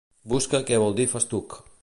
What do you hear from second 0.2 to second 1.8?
Busca què vol dir festuc.